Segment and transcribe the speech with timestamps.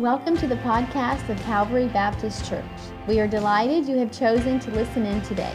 [0.00, 2.64] Welcome to the podcast of Calvary Baptist Church.
[3.06, 5.52] We are delighted you have chosen to listen in today.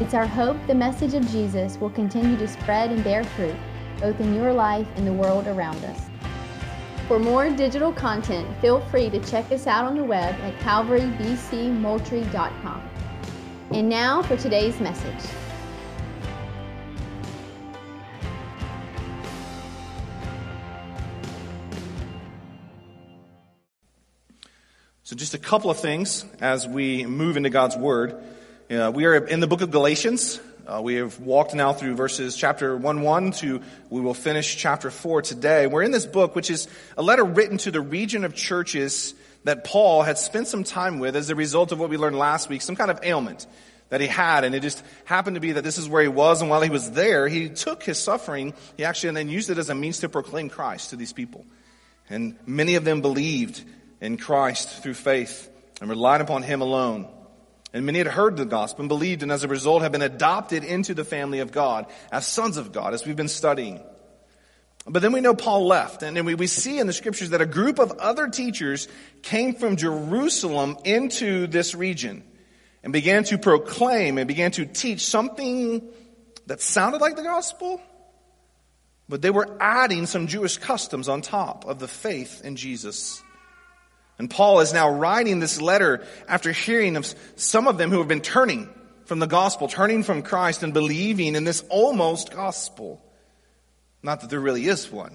[0.00, 3.54] It's our hope the message of Jesus will continue to spread and bear fruit,
[4.00, 6.10] both in your life and the world around us.
[7.06, 12.90] For more digital content, feel free to check us out on the web at calvarybcmoultrie.com.
[13.70, 15.30] And now for today's message.
[25.16, 28.22] Just a couple of things as we move into God's Word.
[28.70, 30.38] Uh, we are in the book of Galatians.
[30.66, 34.90] Uh, we have walked now through verses chapter 1 1 to, we will finish chapter
[34.90, 35.68] 4 today.
[35.68, 39.64] We're in this book, which is a letter written to the region of churches that
[39.64, 42.60] Paul had spent some time with as a result of what we learned last week,
[42.60, 43.46] some kind of ailment
[43.88, 44.44] that he had.
[44.44, 46.42] And it just happened to be that this is where he was.
[46.42, 49.56] And while he was there, he took his suffering, he actually and then used it
[49.56, 51.46] as a means to proclaim Christ to these people.
[52.10, 53.64] And many of them believed
[54.00, 57.08] in Christ through faith and relied upon Him alone.
[57.72, 60.64] And many had heard the gospel and believed and as a result have been adopted
[60.64, 63.80] into the family of God as sons of God as we've been studying.
[64.86, 67.46] But then we know Paul left and we, we see in the scriptures that a
[67.46, 68.86] group of other teachers
[69.22, 72.22] came from Jerusalem into this region
[72.84, 75.82] and began to proclaim and began to teach something
[76.46, 77.80] that sounded like the gospel,
[79.08, 83.22] but they were adding some Jewish customs on top of the faith in Jesus.
[84.18, 88.08] And Paul is now writing this letter after hearing of some of them who have
[88.08, 88.68] been turning
[89.04, 93.02] from the gospel, turning from Christ and believing in this almost gospel.
[94.02, 95.14] Not that there really is one,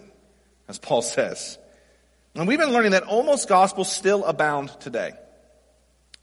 [0.68, 1.58] as Paul says.
[2.36, 5.12] And we've been learning that almost gospels still abound today.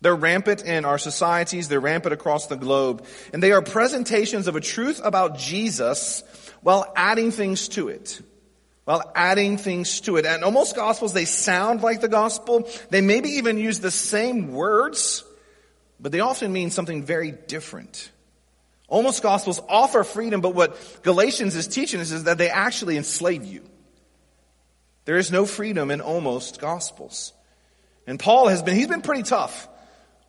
[0.00, 4.54] They're rampant in our societies, they're rampant across the globe, and they are presentations of
[4.54, 6.22] a truth about Jesus
[6.62, 8.22] while adding things to it
[8.88, 10.24] while adding things to it.
[10.24, 12.66] And almost gospels, they sound like the gospel.
[12.88, 15.24] They maybe even use the same words,
[16.00, 18.10] but they often mean something very different.
[18.88, 23.44] Almost gospels offer freedom, but what Galatians is teaching us is that they actually enslave
[23.44, 23.60] you.
[25.04, 27.34] There is no freedom in almost gospels.
[28.06, 29.68] And Paul has been, he's been pretty tough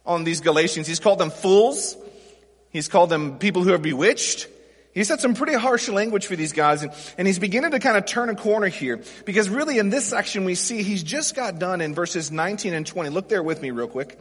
[0.05, 0.85] on these Galatians.
[0.85, 1.95] He's called them fools.
[2.71, 4.49] He's called them people who are bewitched.
[4.99, 7.95] He said some pretty harsh language for these guys, and, and he's beginning to kind
[7.95, 9.01] of turn a corner here.
[9.23, 12.85] Because really in this section we see he's just got done in verses 19 and
[12.85, 13.09] 20.
[13.09, 14.19] Look there with me real quick.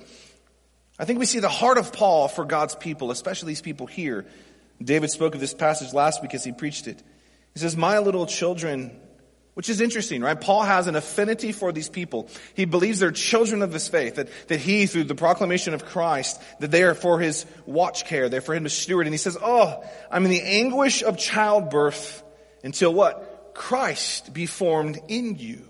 [0.96, 4.24] I think we see the heart of Paul for God's people, especially these people here.
[4.80, 7.02] David spoke of this passage last week as he preached it.
[7.54, 9.00] He says, My little children,
[9.58, 10.40] which is interesting, right?
[10.40, 12.28] Paul has an affinity for these people.
[12.54, 16.40] He believes they're children of his faith, that, that he, through the proclamation of Christ,
[16.60, 19.08] that they are for his watch care, they're for him to steward.
[19.08, 22.22] And he says, Oh, I'm in the anguish of childbirth
[22.62, 23.52] until what?
[23.52, 25.64] Christ be formed in you.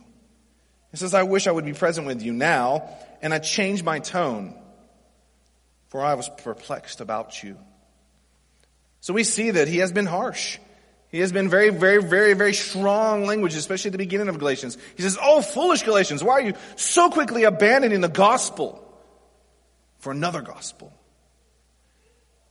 [0.90, 2.90] He says, I wish I would be present with you now,
[3.22, 4.54] and I change my tone,
[5.88, 7.56] for I was perplexed about you.
[9.00, 10.58] So we see that he has been harsh.
[11.10, 14.76] He has been very, very, very, very strong language, especially at the beginning of Galatians.
[14.96, 18.84] He says, Oh, foolish Galatians, why are you so quickly abandoning the gospel
[19.98, 20.92] for another gospel?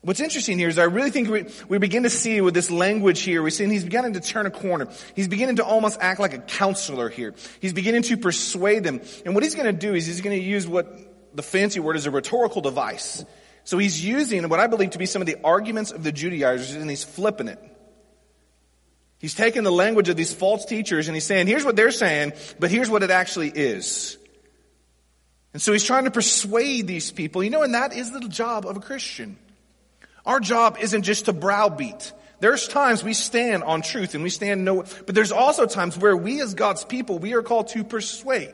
[0.02, 3.22] What's interesting here is I really think we, we begin to see with this language
[3.22, 4.88] here, we're seeing he's beginning to turn a corner.
[5.16, 7.36] He's beginning to almost act like a counselor here.
[7.60, 9.02] He's beginning to persuade them.
[9.26, 11.96] And what he's going to do is he's going to use what the fancy word
[11.96, 13.26] is a rhetorical device.
[13.66, 16.74] So he's using what I believe to be some of the arguments of the Judaizers
[16.74, 17.60] and he's flipping it.
[19.20, 22.34] He's taking the language of these false teachers and he's saying, here's what they're saying,
[22.60, 24.18] but here's what it actually is.
[25.54, 28.68] And so he's trying to persuade these people, you know, and that is the job
[28.68, 29.38] of a Christian.
[30.26, 32.12] Our job isn't just to browbeat.
[32.40, 36.16] There's times we stand on truth and we stand no, but there's also times where
[36.16, 38.54] we as God's people, we are called to persuade.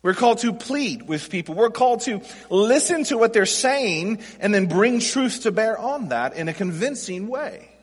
[0.00, 1.54] We're called to plead with people.
[1.54, 6.08] We're called to listen to what they're saying and then bring truth to bear on
[6.08, 7.73] that in a convincing way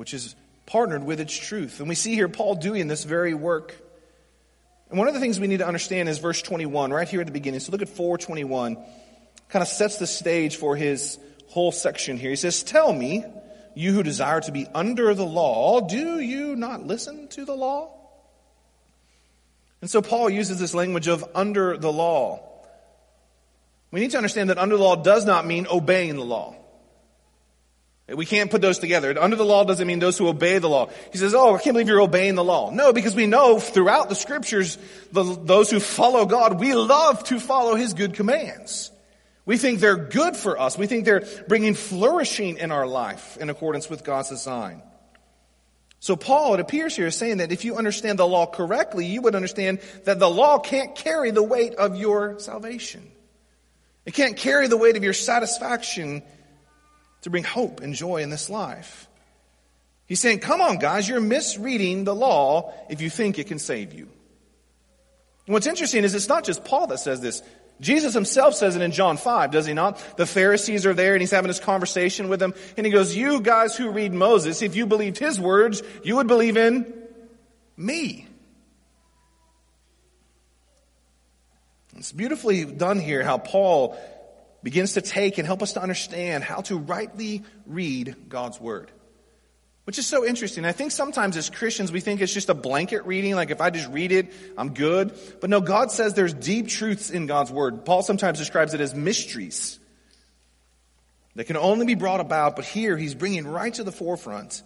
[0.00, 0.34] which is
[0.64, 1.78] partnered with its truth.
[1.78, 3.76] And we see here Paul doing this very work.
[4.88, 7.26] And one of the things we need to understand is verse 21, right here at
[7.26, 7.60] the beginning.
[7.60, 8.76] So look at 421.
[9.50, 11.18] Kind of sets the stage for his
[11.48, 12.30] whole section here.
[12.30, 13.26] He says, Tell me,
[13.74, 17.94] you who desire to be under the law, do you not listen to the law?
[19.82, 22.40] And so Paul uses this language of under the law.
[23.90, 26.54] We need to understand that under the law does not mean obeying the law.
[28.14, 29.16] We can't put those together.
[29.20, 30.90] Under the law doesn't mean those who obey the law.
[31.12, 32.70] He says, oh, I can't believe you're obeying the law.
[32.70, 34.78] No, because we know throughout the scriptures,
[35.12, 38.90] the, those who follow God, we love to follow His good commands.
[39.46, 40.76] We think they're good for us.
[40.76, 44.82] We think they're bringing flourishing in our life in accordance with God's design.
[46.00, 49.20] So Paul, it appears here, is saying that if you understand the law correctly, you
[49.22, 53.10] would understand that the law can't carry the weight of your salvation.
[54.06, 56.22] It can't carry the weight of your satisfaction
[57.22, 59.08] to bring hope and joy in this life.
[60.06, 63.92] He's saying, come on guys, you're misreading the law if you think it can save
[63.92, 64.08] you.
[65.46, 67.42] And what's interesting is it's not just Paul that says this.
[67.80, 70.02] Jesus himself says it in John 5, does he not?
[70.16, 73.40] The Pharisees are there and he's having this conversation with them and he goes, you
[73.40, 76.92] guys who read Moses, if you believed his words, you would believe in
[77.76, 78.26] me.
[81.96, 83.96] It's beautifully done here how Paul
[84.62, 88.90] begins to take and help us to understand how to rightly read God's word.
[89.84, 90.64] Which is so interesting.
[90.64, 93.70] I think sometimes as Christians we think it's just a blanket reading, like if I
[93.70, 95.18] just read it, I'm good.
[95.40, 97.84] But no, God says there's deep truths in God's word.
[97.84, 99.78] Paul sometimes describes it as mysteries
[101.34, 104.62] that can only be brought about, but here he's bringing right to the forefront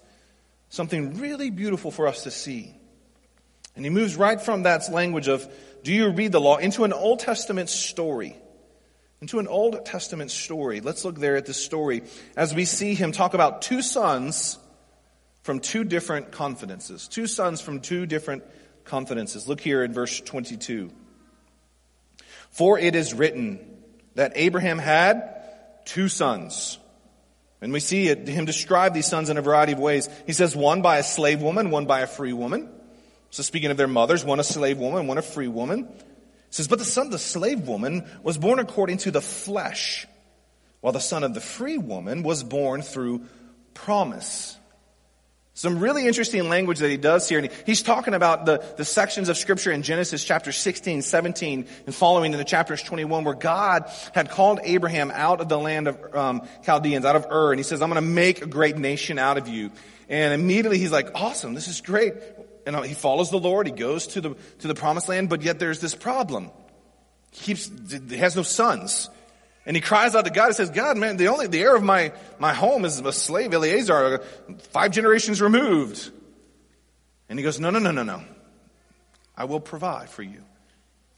[0.69, 2.75] something really beautiful for us to see.
[3.76, 5.49] And he moves right from that language of,
[5.82, 8.37] do you read the law, into an Old Testament story.
[9.21, 10.81] Into an Old Testament story.
[10.81, 12.03] Let's look there at this story
[12.37, 14.59] as we see him talk about two sons
[15.43, 17.09] from two different confidences.
[17.09, 18.45] Two sons from two different
[18.85, 19.49] confidences.
[19.49, 20.91] Look here in verse 22.
[22.51, 23.61] For it is written
[24.15, 25.43] that Abraham had
[25.85, 26.79] two sons.
[27.61, 30.09] And we see it, him describe these sons in a variety of ways.
[30.27, 32.69] He says one by a slave woman, one by a free woman.
[33.31, 35.89] So speaking of their mothers, one a slave woman, one a free woman.
[36.55, 40.06] Says, but the son of the slave woman was born according to the flesh,
[40.83, 43.23] while the son of the free woman was born through
[43.75, 44.56] promise.
[45.55, 47.41] Some really interesting language that he does here.
[47.41, 51.93] And he's talking about the, the sections of scripture in Genesis chapter 16, 17, and
[51.93, 56.15] following in the chapters 21 where God had called Abraham out of the land of
[56.15, 59.19] um, Chaldeans, out of Ur, and he says, I'm going to make a great nation
[59.19, 59.73] out of you.
[60.09, 62.15] And immediately he's like, awesome, this is great.
[62.67, 65.59] And he follows the Lord, he goes to the, to the promised land, but yet
[65.59, 66.51] there's this problem.
[67.33, 69.11] He keeps, he has no sons.
[69.67, 71.83] And he cries out to God He says, God, man, the only, the heir of
[71.83, 74.23] my, my home is a slave, Eleazar,
[74.71, 76.11] five generations removed.
[77.29, 78.23] And he goes, no, no, no, no, no.
[79.37, 80.43] I will provide for you.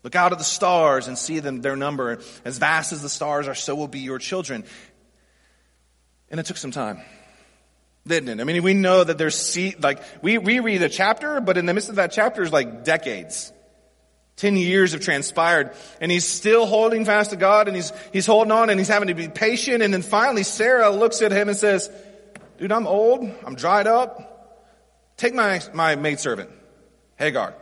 [0.02, 2.20] Look out at the stars and see them, their number.
[2.44, 4.64] As vast as the stars are, so will be your children.
[6.30, 7.02] And it took some time.
[8.06, 8.40] Didn't it?
[8.40, 11.74] I mean, we know that there's, like, we, we read a chapter, but in the
[11.74, 13.52] midst of that chapter is like decades.
[14.36, 18.52] Ten years have transpired and he's still holding fast to God and he's, he's holding
[18.52, 19.82] on and he's having to be patient.
[19.82, 21.90] And then finally Sarah looks at him and says,
[22.58, 23.28] dude, I'm old.
[23.44, 24.34] I'm dried up.
[25.16, 26.50] Take my, my maidservant,
[27.16, 27.54] Hagar.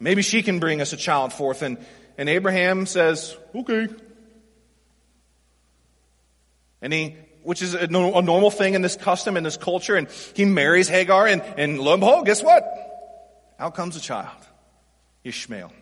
[0.00, 1.60] Maybe she can bring us a child forth.
[1.62, 1.78] And,
[2.16, 3.88] and Abraham says, okay.
[6.80, 7.16] And he,
[7.46, 11.28] which is a, normal thing in this custom, in this culture, and he marries Hagar
[11.28, 12.64] and, and lo and behold, guess what?
[13.60, 14.36] Out comes a child.
[15.22, 15.72] Ishmael.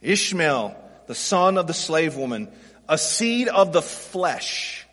[0.00, 0.76] Ishmael,
[1.06, 2.48] the son of the slave woman,
[2.88, 4.84] a seed of the flesh.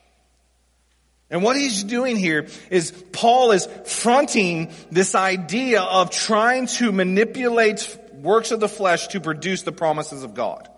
[1.31, 7.97] And what he's doing here is Paul is fronting this idea of trying to manipulate
[8.13, 10.68] works of the flesh to produce the promises of God.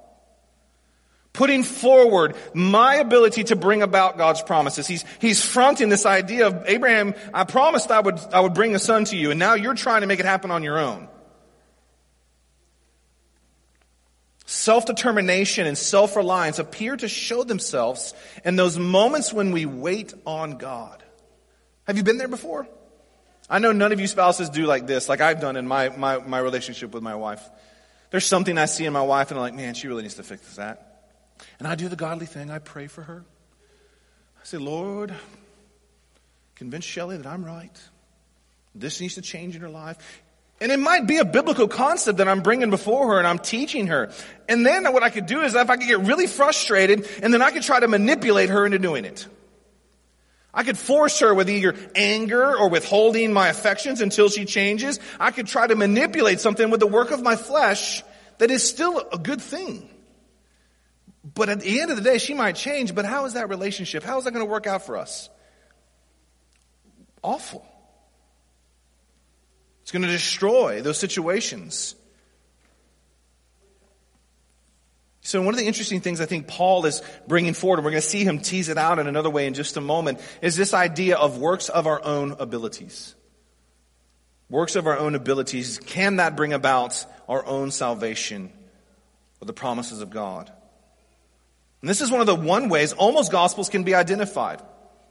[1.33, 4.85] Putting forward my ability to bring about God's promises.
[4.85, 8.79] He's, he's fronting this idea of Abraham, I promised I would, I would bring a
[8.79, 11.07] son to you and now you're trying to make it happen on your own.
[14.51, 18.13] self-determination and self-reliance appear to show themselves
[18.43, 21.01] in those moments when we wait on God.
[21.85, 22.67] Have you been there before?
[23.49, 26.17] I know none of you spouses do like this, like I've done in my, my,
[26.17, 27.41] my relationship with my wife.
[28.11, 30.23] There's something I see in my wife and I'm like, man, she really needs to
[30.23, 30.90] fix that.
[31.59, 32.49] And I do the godly thing.
[32.51, 33.23] I pray for her.
[34.39, 35.13] I say, Lord,
[36.55, 37.75] convince Shelly that I'm right.
[38.73, 39.97] This needs to change in her life.
[40.61, 43.87] And it might be a biblical concept that I'm bringing before her and I'm teaching
[43.87, 44.11] her.
[44.47, 47.41] And then what I could do is if I could get really frustrated and then
[47.41, 49.27] I could try to manipulate her into doing it.
[50.53, 54.99] I could force her with either anger or withholding my affections until she changes.
[55.19, 58.03] I could try to manipulate something with the work of my flesh
[58.37, 59.89] that is still a good thing.
[61.23, 64.03] But at the end of the day, she might change, but how is that relationship?
[64.03, 65.29] How is that going to work out for us?
[67.21, 67.65] Awful.
[69.83, 71.95] It's going to destroy those situations.
[75.21, 78.01] So one of the interesting things I think Paul is bringing forward, and we're going
[78.01, 80.73] to see him tease it out in another way in just a moment, is this
[80.73, 83.13] idea of works of our own abilities.
[84.49, 85.77] Works of our own abilities.
[85.77, 88.51] Can that bring about our own salvation
[89.39, 90.51] or the promises of God?
[91.81, 94.61] And this is one of the one ways almost gospels can be identified.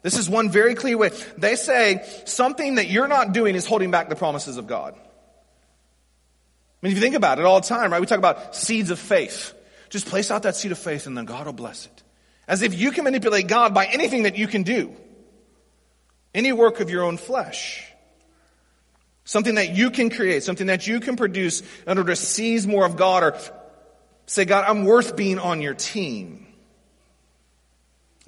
[0.03, 1.11] This is one very clear way.
[1.37, 4.95] They say something that you're not doing is holding back the promises of God.
[4.95, 8.01] I mean, if you think about it all the time, right?
[8.01, 9.53] We talk about seeds of faith.
[9.91, 12.03] Just place out that seed of faith and then God will bless it.
[12.49, 14.95] As if you can manipulate God by anything that you can do.
[16.35, 17.85] Any work of your own flesh.
[19.25, 22.87] Something that you can create, something that you can produce in order to seize more
[22.87, 23.39] of God or
[24.27, 26.47] say, God, I'm worth being on your team.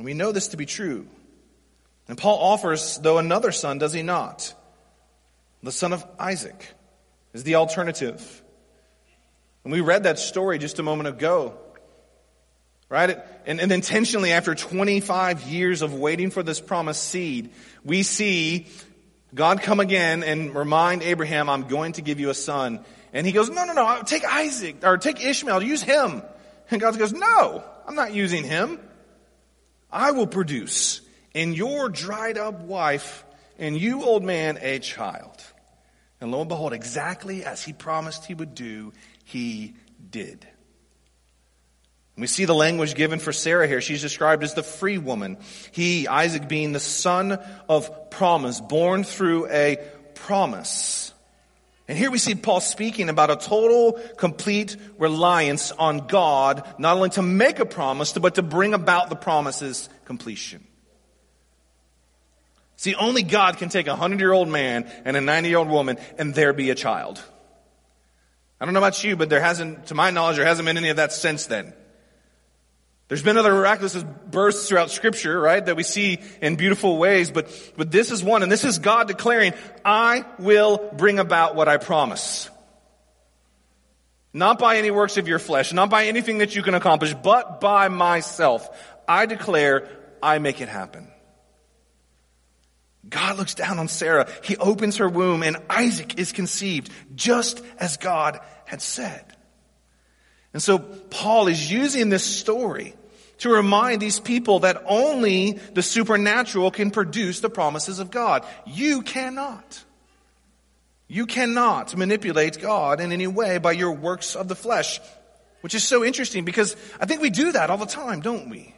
[0.04, 1.06] We know this to be true.
[2.08, 4.54] And Paul offers, though, another son, does he not?
[5.62, 6.74] The son of Isaac
[7.32, 8.42] is the alternative.
[9.64, 11.56] And we read that story just a moment ago.
[12.88, 13.18] Right?
[13.46, 17.50] And, and intentionally, after 25 years of waiting for this promised seed,
[17.84, 18.66] we see
[19.34, 22.84] God come again and remind Abraham, I'm going to give you a son.
[23.14, 26.22] And he goes, no, no, no, take Isaac, or take Ishmael, use him.
[26.70, 28.78] And God goes, no, I'm not using him.
[29.92, 31.00] I will produce
[31.34, 33.24] in your dried up wife
[33.58, 35.42] and you, old man, a child.
[36.20, 38.92] And lo and behold, exactly as he promised he would do,
[39.24, 39.74] he
[40.10, 40.46] did.
[42.16, 43.80] We see the language given for Sarah here.
[43.80, 45.38] She's described as the free woman.
[45.72, 49.78] He, Isaac, being the son of promise, born through a
[50.14, 51.01] promise.
[51.88, 57.10] And here we see Paul speaking about a total, complete reliance on God, not only
[57.10, 60.64] to make a promise, but to bring about the promise's completion.
[62.76, 65.68] See, only God can take a hundred year old man and a 90 year old
[65.68, 67.22] woman and there be a child.
[68.60, 70.88] I don't know about you, but there hasn't, to my knowledge, there hasn't been any
[70.88, 71.74] of that since then.
[73.12, 77.46] There's been other miraculous births throughout scripture, right, that we see in beautiful ways, but,
[77.76, 79.52] but this is one, and this is God declaring,
[79.84, 82.48] I will bring about what I promise.
[84.32, 87.60] Not by any works of your flesh, not by anything that you can accomplish, but
[87.60, 88.66] by myself.
[89.06, 89.90] I declare,
[90.22, 91.06] I make it happen.
[93.06, 94.26] God looks down on Sarah.
[94.42, 99.36] He opens her womb and Isaac is conceived just as God had said.
[100.54, 102.94] And so Paul is using this story
[103.42, 108.46] to remind these people that only the supernatural can produce the promises of God.
[108.66, 109.84] You cannot.
[111.08, 115.00] You cannot manipulate God in any way by your works of the flesh,
[115.60, 118.72] which is so interesting because I think we do that all the time, don't we?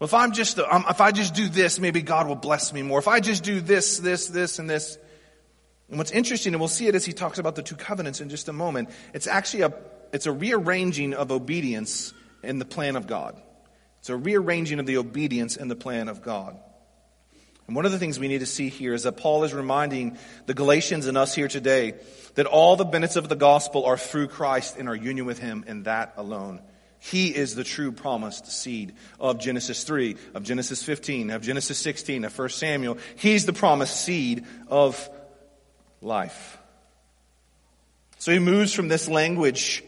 [0.00, 2.82] Well, if I'm just, um, if I just do this, maybe God will bless me
[2.82, 2.98] more.
[2.98, 4.98] If I just do this, this, this, and this.
[5.88, 8.30] And what's interesting, and we'll see it as he talks about the two covenants in
[8.30, 9.72] just a moment, it's actually a,
[10.12, 13.40] it's a rearranging of obedience in the plan of God.
[14.00, 16.58] It's a rearranging of the obedience in the plan of God.
[17.66, 20.18] And one of the things we need to see here is that Paul is reminding
[20.46, 21.94] the Galatians and us here today
[22.34, 25.64] that all the benefits of the gospel are through Christ and our union with him
[25.66, 26.60] and that alone.
[26.98, 32.24] He is the true promised seed of Genesis 3, of Genesis 15, of Genesis 16,
[32.24, 32.98] of 1 Samuel.
[33.16, 35.08] He's the promised seed of
[36.00, 36.58] life.
[38.18, 39.82] So he moves from this language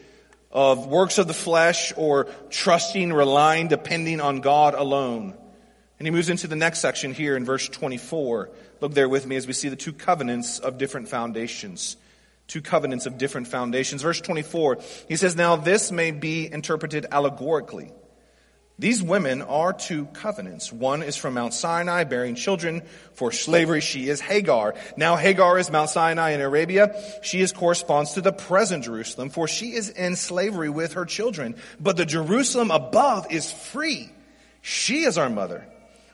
[0.54, 5.34] of works of the flesh or trusting, relying, depending on God alone.
[5.99, 8.50] And he moves into the next section here in verse 24.
[8.80, 11.96] Look there with me as we see the two covenants of different foundations
[12.46, 14.02] two covenants of different foundations.
[14.02, 17.90] Verse 24, he says, Now this may be interpreted allegorically.
[18.76, 20.73] These women are two covenants.
[20.73, 22.83] One is from Mount Sinai, bearing children.
[23.12, 24.75] For slavery, she is Hagar.
[24.97, 27.00] Now Hagar is Mount Sinai in Arabia.
[27.23, 31.54] She is corresponds to the present Jerusalem, for she is in slavery with her children.
[31.78, 34.11] But the Jerusalem above is free.
[34.61, 35.64] She is our mother.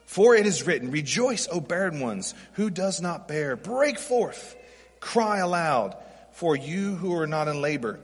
[0.05, 3.57] For it is written, Rejoice, O barren ones, who does not bear.
[3.57, 4.55] Break forth,
[4.99, 5.97] cry aloud
[6.33, 8.01] for you who are not in labor.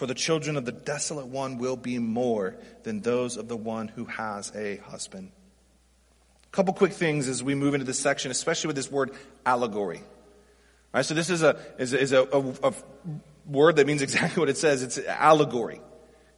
[0.00, 3.86] For the children of the desolate one will be more than those of the one
[3.86, 5.30] who has a husband.
[6.42, 9.10] A couple quick things as we move into this section, especially with this word
[9.44, 9.98] allegory.
[9.98, 10.04] All
[10.94, 12.74] right, so this is a is, is a, a, a
[13.44, 14.82] word that means exactly what it says.
[14.82, 15.82] It's allegory.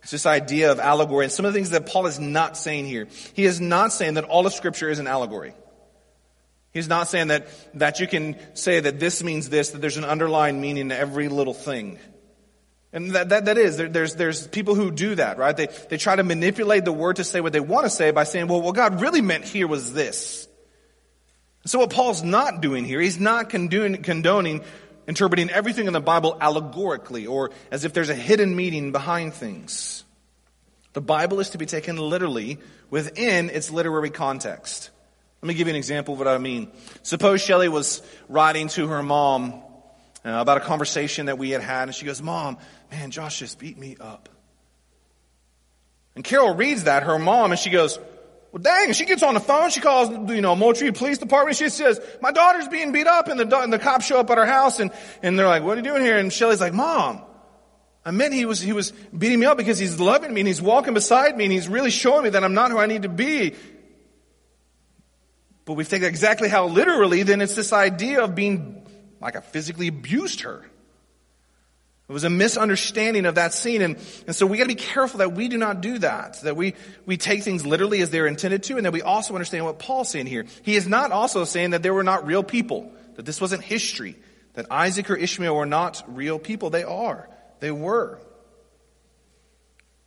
[0.02, 1.26] It's this idea of allegory.
[1.26, 3.07] And some of the things that Paul is not saying here.
[3.35, 5.54] He is not saying that all of Scripture is an allegory.
[6.73, 10.04] He's not saying that, that you can say that this means this, that there's an
[10.04, 12.00] underlying meaning to every little thing.
[12.93, 15.57] And that, that, that is, there, there's, there's people who do that, right?
[15.57, 18.25] They, they try to manipulate the word to say what they want to say by
[18.25, 20.47] saying, well, what God really meant here was this.
[21.65, 24.63] So what Paul's not doing here, he's not condoning, condoning
[25.07, 30.05] interpreting everything in the Bible allegorically or as if there's a hidden meaning behind things.
[30.93, 32.59] The Bible is to be taken literally
[32.91, 34.91] within its literary context.
[35.41, 36.71] Let me give you an example of what I mean.
[37.03, 39.63] Suppose Shelly was writing to her mom
[40.25, 42.59] uh, about a conversation that we had had, and she goes, Mom,
[42.91, 44.29] man, Josh just beat me up.
[46.14, 47.99] And Carol reads that, her mom, and she goes,
[48.52, 51.69] Well, dang, she gets on the phone, she calls, you know, Moultrie Police Department, she
[51.71, 54.47] says, my daughter's being beat up, and the, and the cops show up at her
[54.47, 54.91] house, and,
[55.23, 56.19] and they're like, what are you doing here?
[56.19, 57.23] And Shelly's like, mom,
[58.05, 60.61] I meant he was, he was beating me up because he's loving me, and he's
[60.61, 63.09] walking beside me, and he's really showing me that I'm not who I need to
[63.09, 63.55] be.
[65.64, 68.82] But we take exactly how literally, then it's this idea of being,
[69.23, 70.64] like I physically abused her.
[72.09, 73.81] It was a misunderstanding of that scene.
[73.81, 76.43] And, and so we gotta be careful that we do not do that.
[76.43, 76.75] That we,
[77.07, 80.11] we take things literally as they're intended to, and that we also understand what Paul's
[80.11, 80.45] saying here.
[80.62, 84.17] He is not also saying that there were not real people, that this wasn't history,
[84.55, 86.69] that Isaac or Ishmael were not real people.
[86.69, 87.31] They are.
[87.61, 88.19] They were.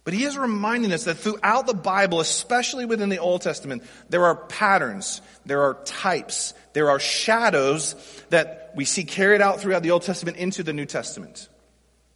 [0.05, 4.25] But he is reminding us that throughout the Bible, especially within the Old Testament, there
[4.25, 7.95] are patterns, there are types, there are shadows
[8.29, 11.49] that we see carried out throughout the Old Testament into the New Testament.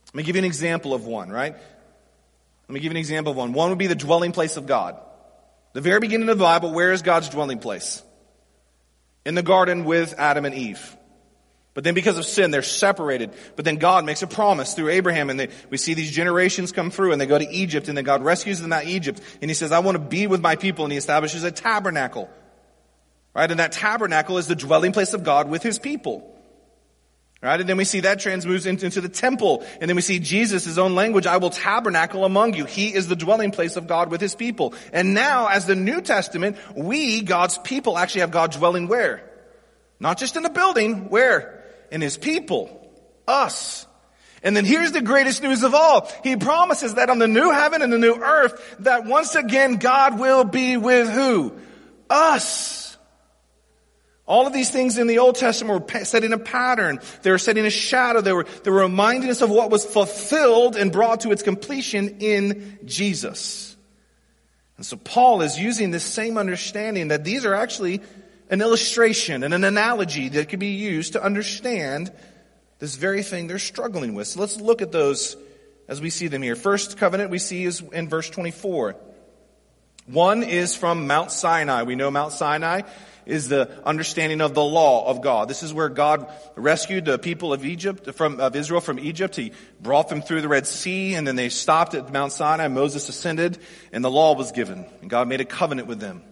[0.08, 1.53] Let me give you an example of one, right?
[1.53, 3.53] Let me give you an example of one.
[3.53, 5.00] One would be the dwelling place of God.
[5.74, 8.03] The very beginning of the Bible, where is God's dwelling place?
[9.25, 10.96] In the garden with Adam and Eve.
[11.80, 13.32] But then because of sin, they're separated.
[13.56, 16.92] But then God makes a promise through Abraham and they, we see these generations come
[16.92, 19.50] through and they go to Egypt and then God rescues them out of Egypt and
[19.50, 22.30] he says, I want to be with my people and he establishes a tabernacle.
[23.34, 23.50] Right?
[23.50, 26.38] And that tabernacle is the dwelling place of God with his people.
[27.42, 27.62] Right?
[27.62, 29.66] And then we see that transmoves into, the temple.
[29.80, 32.66] And then we see Jesus, his own language, I will tabernacle among you.
[32.66, 34.74] He is the dwelling place of God with his people.
[34.92, 39.24] And now, as the New Testament, we, God's people, actually have God dwelling where?
[39.98, 41.59] Not just in the building, where?
[41.91, 42.75] In his people.
[43.27, 43.86] Us.
[44.41, 46.10] And then here's the greatest news of all.
[46.24, 50.19] He promises that on the new heaven and the new earth, that once again God
[50.19, 51.53] will be with who?
[52.10, 52.98] Us.
[54.25, 57.00] All of these things in the Old Testament were setting a pattern.
[57.24, 58.22] They were setting a shadow.
[58.22, 62.17] They were, they were reminding us of what was fulfilled and brought to its completion
[62.19, 63.75] in Jesus.
[64.77, 68.01] And so Paul is using this same understanding that these are actually
[68.50, 72.12] an illustration and an analogy that could be used to understand
[72.79, 74.27] this very thing they're struggling with.
[74.27, 75.36] So let's look at those
[75.88, 76.56] as we see them here.
[76.56, 78.95] First covenant we see is in verse 24.
[80.08, 81.84] One is from Mount Sinai.
[81.84, 82.82] We know Mount Sinai
[83.26, 85.47] is the understanding of the law of God.
[85.47, 89.36] This is where God rescued the people of Egypt, from, of Israel from Egypt.
[89.36, 92.67] He brought them through the Red Sea and then they stopped at Mount Sinai.
[92.69, 93.60] Moses ascended
[93.91, 96.24] and the law was given and God made a covenant with them.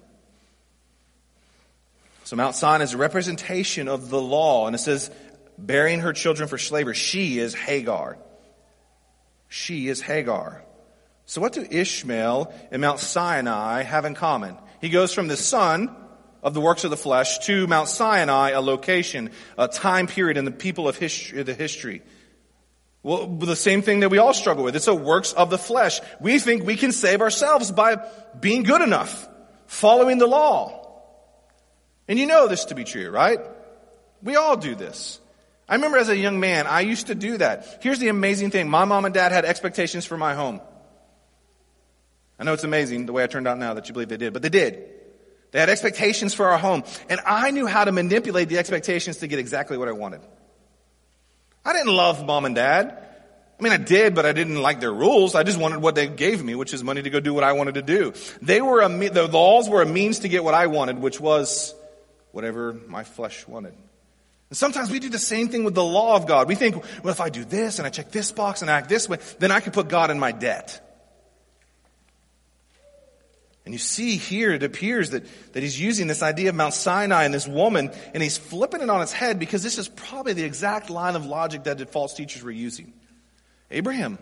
[2.28, 5.10] So Mount Sinai is a representation of the law and it says,
[5.58, 6.94] bearing her children for slavery.
[6.94, 8.18] She is Hagar.
[9.48, 10.62] She is Hagar.
[11.26, 14.58] So what do Ishmael and Mount Sinai have in common?
[14.82, 15.96] He goes from the son
[16.44, 20.44] of the works of the flesh to Mount Sinai, a location, a time period in
[20.44, 22.02] the people of history, the history.
[23.04, 24.76] Well, the same thing that we all struggle with.
[24.76, 26.02] It's a works of the flesh.
[26.20, 28.06] We think we can save ourselves by
[28.38, 29.30] being good enough,
[29.68, 30.77] following the law.
[32.08, 33.39] And you know this to be true, right?
[34.24, 35.20] We all do this.
[35.70, 37.80] I remember as a young man, I used to do that.
[37.82, 38.70] Here's the amazing thing.
[38.70, 40.62] My mom and dad had expectations for my home.
[42.39, 44.32] I know it's amazing the way I turned out now that you believe they did,
[44.32, 44.82] but they did.
[45.52, 46.84] They had expectations for our home.
[47.10, 50.22] And I knew how to manipulate the expectations to get exactly what I wanted.
[51.65, 53.04] I didn't love mom and dad.
[53.60, 55.36] I mean, I did, but I didn't like their rules.
[55.36, 57.54] I just wanted what they gave me, which is money to go do what I
[57.54, 58.13] wanted to do.
[58.41, 61.74] They were a, the laws were a means to get what I wanted, which was
[62.32, 63.74] whatever my flesh wanted.
[64.50, 66.48] And sometimes we do the same thing with the law of God.
[66.48, 69.10] We think, well, if I do this and I check this box and act this
[69.10, 70.84] way, then I can put God in my debt.
[73.66, 77.26] And you see here, it appears that, that he's using this idea of Mount Sinai
[77.26, 80.46] and this woman, and he's flipping it on its head because this is probably the
[80.46, 82.94] exact line of logic that the false teachers were using.
[83.70, 84.18] Abraham,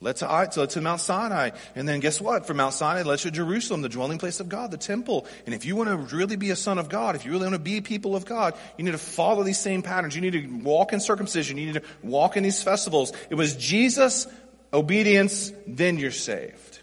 [0.00, 1.50] led to, led to Mount Sinai.
[1.74, 2.46] And then guess what?
[2.46, 5.26] From Mount Sinai, let's to Jerusalem, the dwelling place of God, the temple.
[5.44, 7.54] And if you want to really be a son of God, if you really want
[7.54, 10.14] to be people of God, you need to follow these same patterns.
[10.14, 11.58] You need to walk in circumcision.
[11.58, 13.12] You need to walk in these festivals.
[13.28, 14.26] It was Jesus,
[14.72, 16.80] obedience, then you're saved.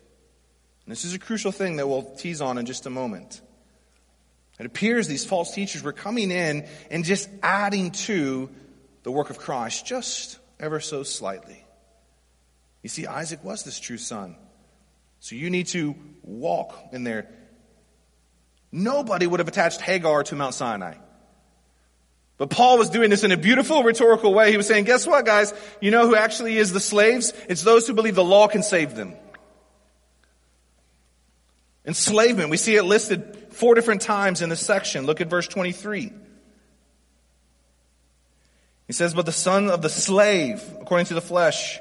[0.86, 3.42] And this is a crucial thing that we'll tease on in just a moment.
[4.60, 8.50] It appears these false teachers were coming in and just adding to
[9.04, 11.65] the work of Christ just ever so slightly.
[12.86, 14.36] You see, Isaac was this true son.
[15.20, 17.28] So you need to walk in there.
[18.72, 20.94] Nobody would have attached Hagar to Mount Sinai.
[22.38, 24.52] But Paul was doing this in a beautiful rhetorical way.
[24.52, 25.52] He was saying, guess what, guys?
[25.82, 27.34] You know who actually is the slaves?
[27.50, 29.16] It's those who believe the law can save them.
[31.88, 35.08] Enslavement, we see it listed four different times in this section.
[35.08, 36.14] Look at verse 23.
[38.86, 41.80] He says, but the son of the slave, according to the flesh.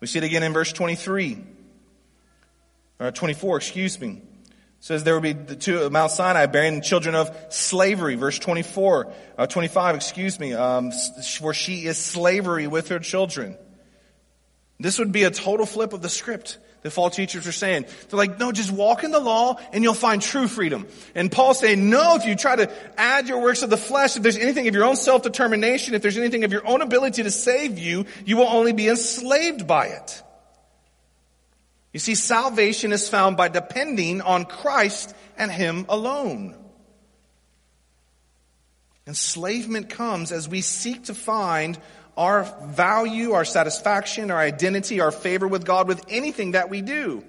[0.00, 1.38] We see it again in verse 23.
[2.98, 4.20] Or 24, excuse me.
[4.80, 8.14] says there will be the two of Mount Sinai bearing children of slavery.
[8.14, 10.90] Verse 24, uh, 25, excuse me, um,
[11.38, 13.56] for she is slavery with her children.
[14.78, 17.84] This would be a total flip of the script the false teachers are saying.
[18.08, 20.86] They're like, no, just walk in the law and you'll find true freedom.
[21.14, 24.22] And Paul's saying, no, if you try to add your works of the flesh, if
[24.22, 27.78] there's anything of your own self-determination, if there's anything of your own ability to save
[27.78, 30.22] you, you will only be enslaved by it.
[31.92, 36.56] You see, salvation is found by depending on Christ and Him alone.
[39.06, 41.76] Enslavement comes as we seek to find
[42.20, 47.24] our value, our satisfaction, our identity, our favor with God with anything that we do.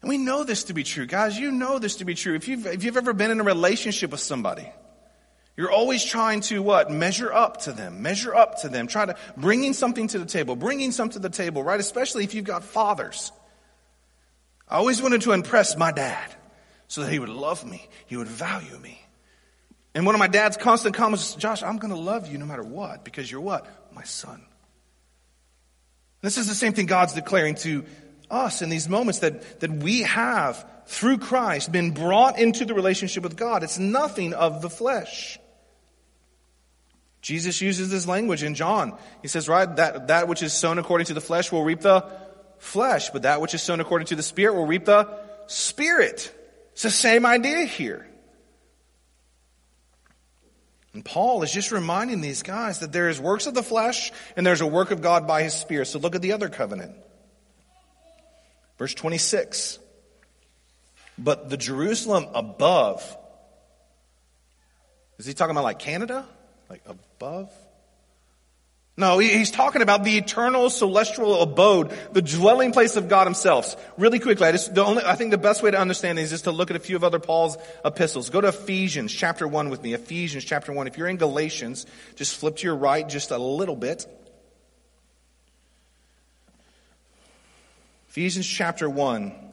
[0.00, 1.06] And we know this to be true.
[1.06, 2.36] Guys, you know this to be true.
[2.36, 4.70] If you've, if you've ever been in a relationship with somebody,
[5.56, 6.92] you're always trying to what?
[6.92, 8.00] Measure up to them.
[8.00, 8.86] Measure up to them.
[8.86, 11.80] Try to bringing something to the table, bringing something to the table, right?
[11.80, 13.32] Especially if you've got fathers.
[14.68, 16.32] I always wanted to impress my dad
[16.86, 17.88] so that he would love me.
[18.06, 19.01] He would value me.
[19.94, 22.62] And one of my dad's constant comments, Josh, I'm going to love you no matter
[22.62, 23.66] what because you're what?
[23.94, 24.42] My son.
[26.22, 27.84] This is the same thing God's declaring to
[28.30, 33.22] us in these moments that, that we have through Christ been brought into the relationship
[33.22, 33.62] with God.
[33.62, 35.38] It's nothing of the flesh.
[37.20, 38.96] Jesus uses this language in John.
[39.20, 42.04] He says, right, that, that which is sown according to the flesh will reap the
[42.58, 45.08] flesh, but that which is sown according to the spirit will reap the
[45.46, 46.34] spirit.
[46.72, 48.08] It's the same idea here.
[50.94, 54.46] And Paul is just reminding these guys that there is works of the flesh and
[54.46, 55.86] there's a work of God by his spirit.
[55.86, 56.94] So look at the other covenant.
[58.78, 59.78] Verse 26.
[61.16, 63.16] But the Jerusalem above,
[65.18, 66.26] is he talking about like Canada?
[66.68, 67.50] Like above?
[68.94, 73.74] No, he's talking about the eternal celestial abode, the dwelling place of God himself.
[73.96, 76.42] Really quickly, I, just, the only, I think the best way to understand this is
[76.42, 78.28] to look at a few of other Paul's epistles.
[78.28, 79.94] Go to Ephesians chapter 1 with me.
[79.94, 80.88] Ephesians chapter 1.
[80.88, 84.06] If you're in Galatians, just flip to your right just a little bit.
[88.10, 89.51] Ephesians chapter 1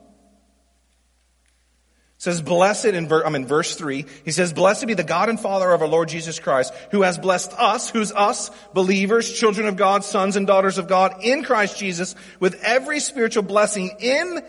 [2.20, 4.06] says, blessed in, ver- I'm in verse three.
[4.26, 7.18] He says, blessed be the God and Father of our Lord Jesus Christ, who has
[7.18, 11.80] blessed us, who's us, believers, children of God, sons and daughters of God, in Christ
[11.80, 14.42] Jesus, with every spiritual blessing in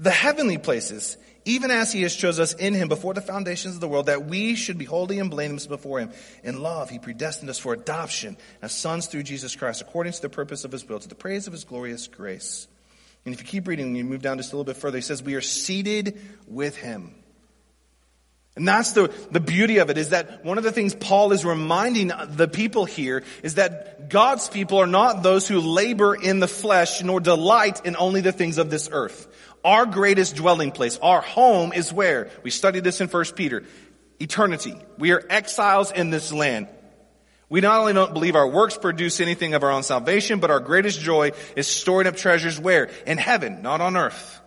[0.00, 3.80] the heavenly places, even as he has chosen us in him before the foundations of
[3.80, 6.10] the world, that we should be holy and blameless before him.
[6.42, 10.28] In love, he predestined us for adoption as sons through Jesus Christ, according to the
[10.28, 12.66] purpose of his will, to the praise of his glorious grace
[13.28, 15.22] and if you keep reading, you move down just a little bit further, he says,
[15.22, 17.14] We are seated with him.
[18.56, 21.44] And that's the, the beauty of it is that one of the things Paul is
[21.44, 26.48] reminding the people here is that God's people are not those who labor in the
[26.48, 29.28] flesh nor delight in only the things of this earth.
[29.62, 32.30] Our greatest dwelling place, our home is where?
[32.42, 33.62] We studied this in 1 Peter.
[34.18, 34.74] Eternity.
[34.96, 36.68] We are exiles in this land.
[37.50, 40.60] We not only don't believe our works produce anything of our own salvation, but our
[40.60, 42.90] greatest joy is storing up treasures where?
[43.06, 44.40] In heaven, not on earth.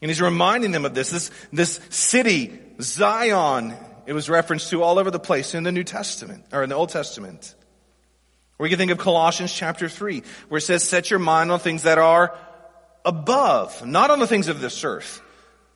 [0.00, 1.10] And he's reminding them of this.
[1.10, 3.74] This, this city, Zion,
[4.06, 6.76] it was referenced to all over the place in the New Testament, or in the
[6.76, 7.54] Old Testament.
[8.58, 11.58] Or you can think of Colossians chapter 3, where it says, set your mind on
[11.58, 12.36] things that are
[13.04, 15.20] above, not on the things of this earth.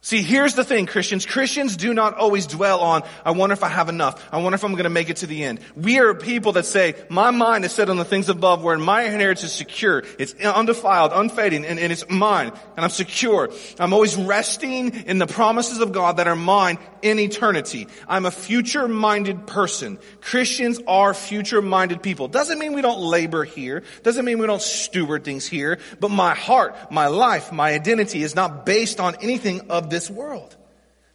[0.05, 1.25] See, here's the thing, Christians.
[1.25, 4.23] Christians do not always dwell on, I wonder if I have enough.
[4.31, 5.61] I wonder if I'm going to make it to the end.
[5.75, 9.05] We are people that say, my mind is set on the things above where my
[9.05, 10.03] inheritance is secure.
[10.19, 12.53] It's undefiled, unfading, and, and it's mine.
[12.77, 13.49] And I'm secure.
[13.79, 17.88] I'm always resting in the promises of God that are mine in eternity.
[18.07, 19.99] I'm a future-minded person.
[20.21, 22.29] Christians are future-minded people.
[22.29, 23.83] Doesn't mean we don't labor here.
[24.03, 25.79] Doesn't mean we don't steward things here.
[25.99, 30.57] But my heart, my life, my identity is not based on anything of this world.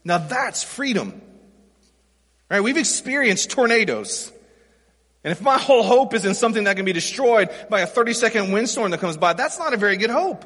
[0.05, 1.21] Now that's freedom.
[2.49, 2.61] Right?
[2.61, 4.31] We've experienced tornadoes.
[5.23, 8.13] And if my whole hope is in something that can be destroyed by a 30
[8.13, 10.45] second windstorm that comes by, that's not a very good hope.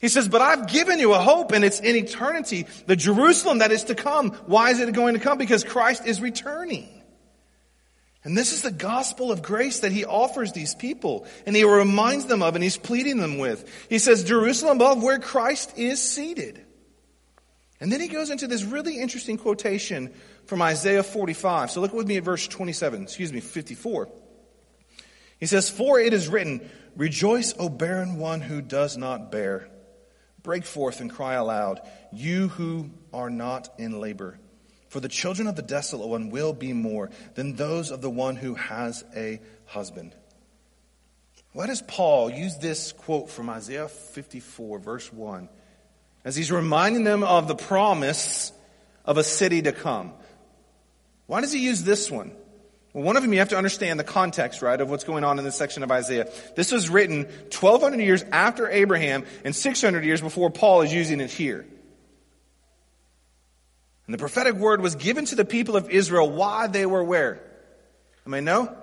[0.00, 2.66] He says, but I've given you a hope and it's in eternity.
[2.86, 4.30] The Jerusalem that is to come.
[4.46, 5.38] Why is it going to come?
[5.38, 6.88] Because Christ is returning.
[8.22, 12.26] And this is the gospel of grace that he offers these people and he reminds
[12.26, 13.68] them of and he's pleading them with.
[13.90, 16.64] He says, Jerusalem above where Christ is seated.
[17.80, 20.12] And then he goes into this really interesting quotation
[20.46, 21.70] from Isaiah 45.
[21.70, 24.08] So look with me at verse 27, excuse me, 54.
[25.38, 29.68] He says, For it is written, Rejoice, O barren one who does not bear.
[30.42, 31.80] Break forth and cry aloud,
[32.12, 34.38] you who are not in labor.
[34.88, 38.36] For the children of the desolate one will be more than those of the one
[38.36, 40.14] who has a husband.
[41.52, 45.48] Why does Paul use this quote from Isaiah 54, verse 1?
[46.28, 48.52] As he's reminding them of the promise
[49.06, 50.12] of a city to come.
[51.24, 52.32] Why does he use this one?
[52.92, 55.38] Well, one of them you have to understand the context, right, of what's going on
[55.38, 56.30] in this section of Isaiah.
[56.54, 61.30] This was written 1200 years after Abraham and 600 years before Paul is using it
[61.30, 61.66] here.
[64.04, 67.40] And the prophetic word was given to the people of Israel why they were where?
[68.26, 68.76] I mean, know?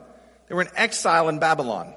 [0.50, 1.94] They were in exile in Babylon.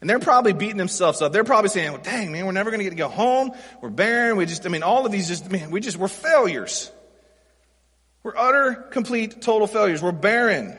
[0.00, 1.32] And they're probably beating themselves up.
[1.32, 3.52] They're probably saying, well, dang, man, we're never going to get to go home.
[3.82, 4.36] We're barren.
[4.36, 6.90] We just, I mean, all of these just, man, we just, we're failures.
[8.22, 10.02] We're utter, complete, total failures.
[10.02, 10.78] We're barren.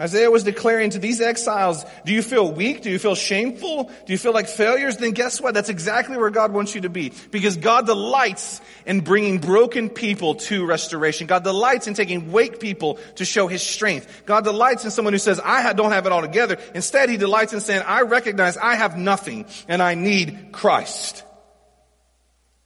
[0.00, 2.82] Isaiah was declaring to these exiles, do you feel weak?
[2.82, 3.84] Do you feel shameful?
[4.06, 4.96] Do you feel like failures?
[4.96, 5.54] Then guess what?
[5.54, 7.12] That's exactly where God wants you to be.
[7.32, 11.26] Because God delights in bringing broken people to restoration.
[11.26, 14.22] God delights in taking weak people to show His strength.
[14.24, 16.58] God delights in someone who says, I don't have it all together.
[16.76, 21.24] Instead, He delights in saying, I recognize I have nothing and I need Christ.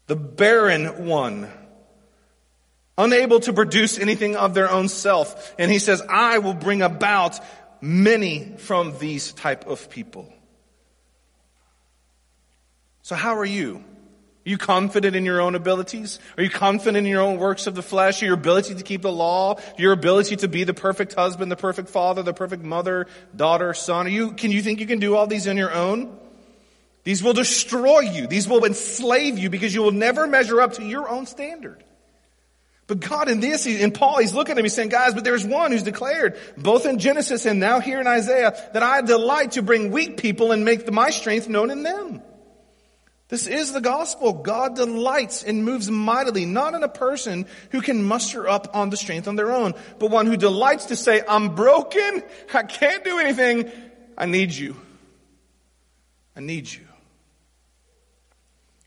[0.07, 1.51] The barren one
[2.99, 5.55] unable to produce anything of their own self.
[5.59, 7.39] And he says, I will bring about
[7.81, 10.33] many from these type of people.
[13.03, 13.83] So how are you?
[14.45, 16.19] Are you confident in your own abilities?
[16.37, 19.13] Are you confident in your own works of the flesh, your ability to keep the
[19.13, 23.73] law, your ability to be the perfect husband, the perfect father, the perfect mother, daughter,
[23.73, 24.07] son?
[24.07, 26.17] Are you, can you think you can do all these on your own?
[27.05, 28.27] These will destroy you.
[28.27, 31.85] These will enslave you because you will never measure up to your own standard.
[32.93, 35.73] But God in this, in Paul, he's looking at me saying, guys, but there's one
[35.73, 39.93] who's declared, both in Genesis and now here in Isaiah, that I delight to bring
[39.93, 42.21] weak people and make my strength known in them.
[43.29, 44.35] This is the gospel.
[44.35, 48.99] God delights and moves mightily, not in a person who can muster up on the
[48.99, 52.23] strength on their own, but one who delights to say, I'm broken.
[52.53, 53.73] I can't do anything.
[54.19, 54.77] I need you.
[56.37, 56.85] I need you.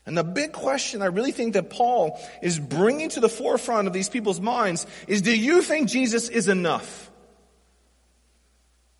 [0.06, 3.92] And the big question I really think that Paul is bringing to the forefront of
[3.92, 7.10] these people's minds is do you think Jesus is enough?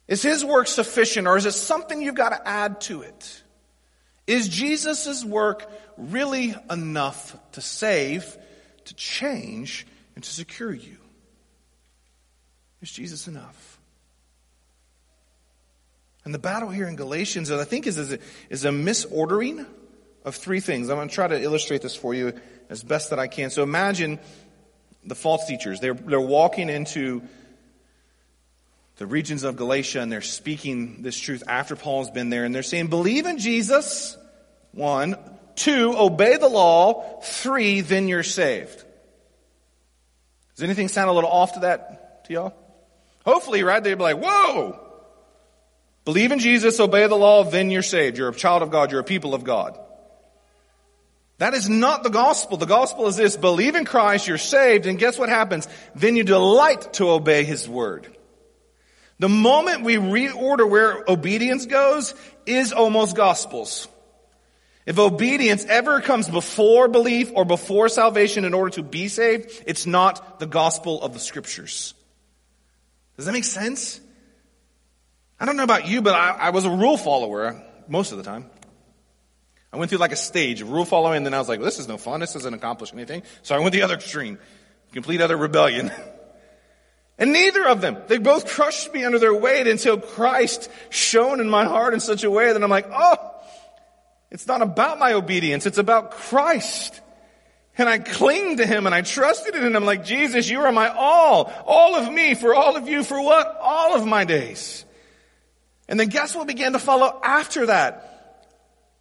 [0.09, 3.43] Is his work sufficient or is it something you've got to add to it?
[4.27, 8.37] Is Jesus' work really enough to save,
[8.87, 10.97] to change, and to secure you?
[12.83, 13.79] Is Jesus enough?
[16.25, 18.19] And the battle here in Galatians, I think, is, is, a,
[18.51, 19.65] is a misordering
[20.27, 20.91] of three things.
[20.91, 22.35] I'm going to try to illustrate this for you
[22.69, 23.49] as best that I can.
[23.49, 24.19] So imagine
[25.05, 25.79] the false teachers.
[25.79, 27.23] They're, they're walking into
[28.97, 32.65] the regions of Galatia and they're speaking this truth after Paul's been there and they're
[32.65, 34.19] saying, believe in Jesus,
[34.73, 35.17] one.
[35.55, 37.21] Two, obey the law.
[37.23, 38.85] Three, then you're saved.
[40.57, 42.55] Does anything sound a little off to that to y'all?
[43.25, 43.83] Hopefully, right?
[43.83, 44.81] They'd be like, whoa!
[46.05, 48.19] Believe in Jesus, obey the law, then you're saved.
[48.19, 48.91] You're a child of God.
[48.91, 49.79] You're a people of God.
[51.39, 52.57] That is not the gospel.
[52.57, 55.69] The gospel is this, believe in Christ, you're saved, and guess what happens?
[55.95, 58.17] Then you delight to obey His word.
[59.19, 62.15] The moment we reorder where obedience goes
[62.47, 63.89] is almost gospels.
[64.87, 69.85] If obedience ever comes before belief or before salvation in order to be saved, it's
[69.85, 71.93] not the gospel of the scriptures.
[73.17, 74.01] Does that make sense?
[75.41, 78.25] I don't know about you, but I, I was a rule follower most of the
[78.25, 78.49] time.
[79.73, 81.67] I went through like a stage of rule following, and then I was like, well,
[81.67, 82.21] this is no fun.
[82.21, 83.23] This doesn't accomplish anything.
[83.43, 84.39] So I went the other extreme.
[84.93, 85.91] Complete other rebellion.
[87.19, 91.51] and neither of them, they both crushed me under their weight until Christ shone in
[91.51, 93.35] my heart in such a way that I'm like, oh,
[94.31, 95.67] it's not about my obedience.
[95.67, 97.01] It's about Christ.
[97.79, 99.77] And I cling to him and I trusted in him.
[99.77, 101.53] I'm like, Jesus, you are my all.
[101.67, 103.59] All of me for all of you for what?
[103.61, 104.85] All of my days.
[105.89, 108.16] And then guess what began to follow after that?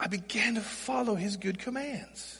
[0.05, 2.39] I began to follow his good commands.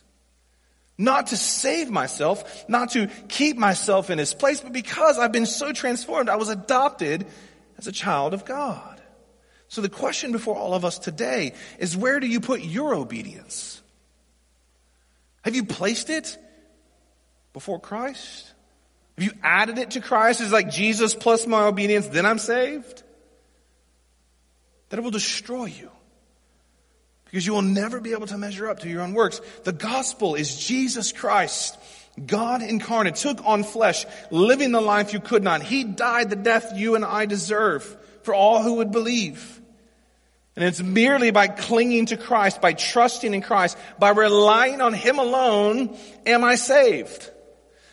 [1.00, 5.48] Not to save myself, not to keep myself in his place, but because I've been
[5.48, 7.26] so transformed, I was adopted
[7.80, 9.02] as a child of God.
[9.68, 13.82] So the question before all of us today is where do you put your obedience?
[15.42, 16.38] Have you placed it
[17.52, 18.52] before Christ?
[19.18, 20.40] Have you added it to Christ?
[20.40, 23.02] Is like Jesus plus my obedience, then I'm saved?
[24.90, 25.90] That it will destroy you
[27.36, 29.42] because you will never be able to measure up to your own works.
[29.66, 31.78] The gospel is Jesus Christ.
[32.26, 35.62] God incarnate took on flesh, living the life you could not.
[35.62, 37.84] He died the death you and I deserve
[38.24, 39.60] for all who would believe.
[40.56, 45.20] And it's merely by clinging to Christ, by trusting in Christ, by relying on Him
[45.20, 45.94] alone,
[46.26, 47.30] am I saved.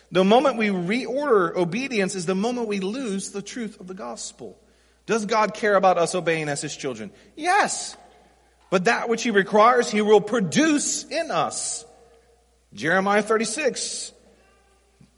[0.09, 4.57] The moment we reorder obedience is the moment we lose the truth of the gospel.
[5.05, 7.11] Does God care about us obeying as His children?
[7.35, 7.97] Yes.
[8.73, 11.85] But that which he requires, he will produce in us.
[12.73, 14.11] Jeremiah 36.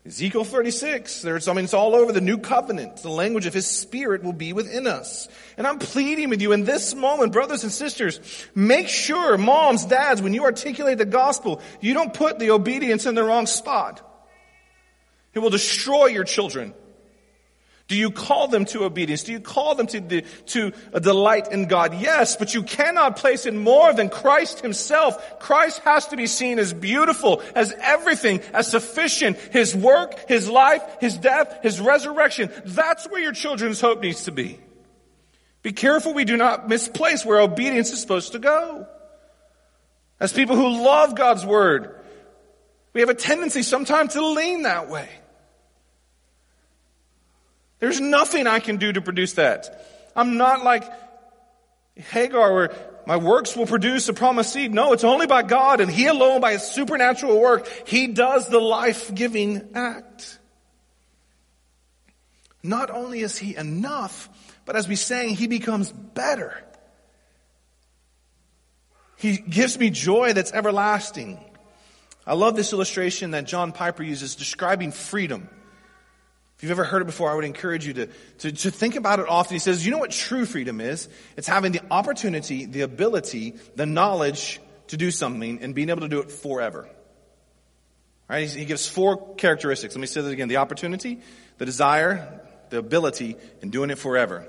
[0.05, 2.97] Ezekiel 36, there's, I mean, it's all over the new covenant.
[2.97, 5.29] The language of his spirit will be within us.
[5.55, 8.19] And I'm pleading with you in this moment, brothers and sisters,
[8.55, 13.15] make sure, moms, dads, when you articulate the gospel, you don't put the obedience in
[13.15, 14.01] the wrong spot.
[15.33, 16.73] It will destroy your children.
[17.87, 19.23] Do you call them to obedience?
[19.23, 21.93] Do you call them to, to a delight in God?
[22.01, 25.39] Yes, but you cannot place in more than Christ himself.
[25.39, 29.37] Christ has to be seen as beautiful, as everything, as sufficient.
[29.37, 32.49] His work, His life, His death, His resurrection.
[32.65, 34.59] That's where your children's hope needs to be.
[35.61, 38.87] Be careful we do not misplace where obedience is supposed to go.
[40.19, 41.99] As people who love God's Word,
[42.93, 45.09] we have a tendency sometimes to lean that way.
[47.79, 49.85] There's nothing I can do to produce that.
[50.15, 50.83] I'm not like
[51.95, 54.73] Hagar where my works will produce a promised seed.
[54.73, 57.67] No, it's only by God and He alone by His supernatural work.
[57.87, 60.39] He does the life-giving act.
[62.63, 64.29] Not only is He enough,
[64.65, 66.53] but as we sang, He becomes better.
[69.17, 71.39] He gives me joy that's everlasting.
[72.25, 75.49] I love this illustration that John Piper uses describing freedom.
[76.57, 78.07] If you've ever heard it before, I would encourage you to,
[78.39, 79.55] to, to, think about it often.
[79.55, 81.09] He says, you know what true freedom is?
[81.35, 86.07] It's having the opportunity, the ability, the knowledge to do something and being able to
[86.07, 86.87] do it forever.
[88.29, 88.49] Right?
[88.49, 89.95] He gives four characteristics.
[89.95, 90.47] Let me say that again.
[90.47, 91.19] The opportunity,
[91.57, 94.47] the desire, the ability, and doing it forever.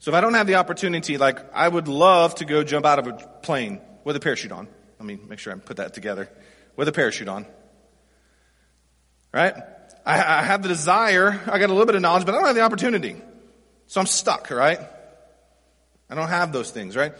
[0.00, 2.98] So if I don't have the opportunity, like I would love to go jump out
[2.98, 4.68] of a plane with a parachute on.
[4.98, 6.28] Let me make sure I put that together.
[6.76, 7.46] With a parachute on.
[9.32, 9.54] Right?
[10.04, 12.46] I, I have the desire, I got a little bit of knowledge, but I don't
[12.46, 13.16] have the opportunity.
[13.86, 14.80] So I'm stuck, right?
[16.10, 17.12] I don't have those things, right?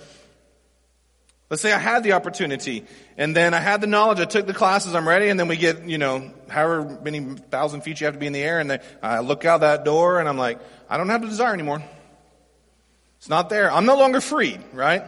[1.51, 2.85] Let's say I had the opportunity
[3.17, 5.57] and then I had the knowledge, I took the classes, I'm ready, and then we
[5.57, 7.21] get, you know, however many
[7.51, 9.85] thousand feet you have to be in the air, and then I look out that
[9.85, 11.83] door and I'm like, I don't have the desire anymore.
[13.19, 13.71] It's not there.
[13.71, 15.05] I'm no longer free, right?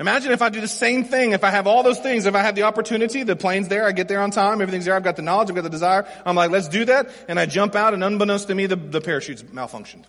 [0.00, 2.40] Imagine if I do the same thing, if I have all those things, if I
[2.40, 5.16] have the opportunity, the plane's there, I get there on time, everything's there, I've got
[5.16, 7.92] the knowledge, I've got the desire, I'm like, let's do that, and I jump out
[7.92, 10.04] and unbeknownst to me, the, the parachute's malfunctioned.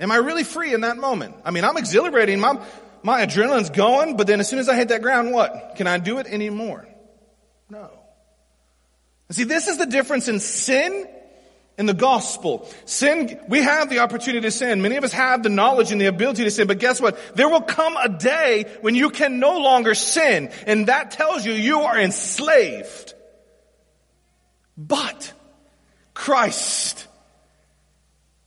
[0.00, 1.36] Am I really free in that moment?
[1.44, 2.60] I mean, I'm exhilarating, my,
[3.04, 5.74] my adrenaline's going, but then as soon as I hit that ground, what?
[5.76, 6.88] Can I do it anymore?
[7.68, 7.88] No.
[9.30, 11.06] See, this is the difference in sin
[11.80, 12.68] in the gospel.
[12.84, 14.82] Sin, we have the opportunity to sin.
[14.82, 17.18] Many of us have the knowledge and the ability to sin, but guess what?
[17.34, 21.52] There will come a day when you can no longer sin, and that tells you
[21.52, 23.14] you are enslaved.
[24.76, 25.32] But
[26.12, 27.08] Christ,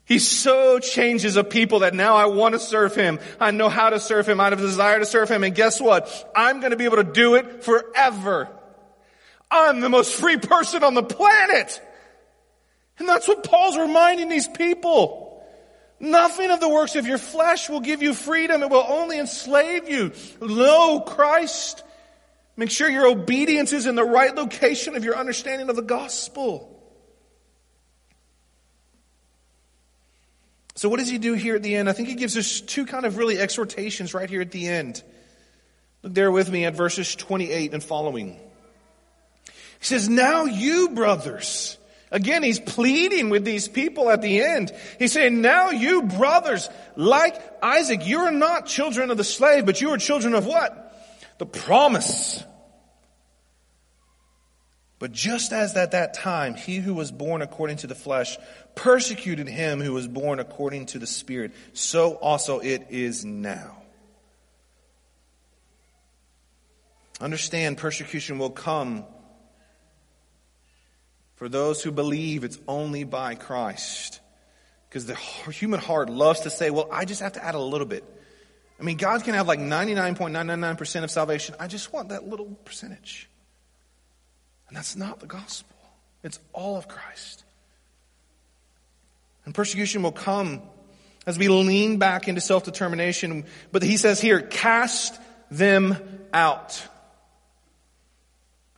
[0.06, 3.20] He so changes a people that now I want to serve Him.
[3.40, 4.40] I know how to serve Him.
[4.40, 5.44] I have a desire to serve Him.
[5.44, 6.32] And guess what?
[6.36, 8.48] I'm going to be able to do it forever.
[9.50, 11.82] I'm the most free person on the planet.
[13.00, 15.24] And that's what Paul's reminding these people.
[16.00, 18.62] Nothing of the works of your flesh will give you freedom.
[18.62, 20.12] It will only enslave you.
[20.40, 21.84] Lo, Christ.
[22.56, 26.70] Make sure your obedience is in the right location of your understanding of the gospel.
[30.76, 31.90] So what does he do here at the end?
[31.90, 35.02] I think he gives us two kind of really exhortations right here at the end.
[36.02, 38.40] Look there with me at verses 28 and following.
[39.80, 41.78] He says, Now you, brothers,
[42.14, 44.72] Again, he's pleading with these people at the end.
[45.00, 49.90] He's saying, now you brothers, like Isaac, you're not children of the slave, but you
[49.90, 50.96] are children of what?
[51.40, 52.44] The promise.
[55.00, 58.38] But just as at that time, he who was born according to the flesh
[58.76, 63.82] persecuted him who was born according to the spirit, so also it is now.
[67.20, 69.04] Understand persecution will come
[71.44, 74.22] for those who believe it's only by Christ.
[74.88, 77.86] Because the human heart loves to say, well, I just have to add a little
[77.86, 78.06] bit.
[78.80, 81.54] I mean, God can have like 99.999% of salvation.
[81.60, 83.30] I just want that little percentage.
[84.70, 85.76] And that's not the gospel.
[86.24, 87.44] It's all of Christ.
[89.44, 90.62] And persecution will come
[91.28, 93.44] as we lean back into self determination.
[93.74, 95.20] But he says here, cast
[95.52, 95.98] them
[96.32, 96.82] out.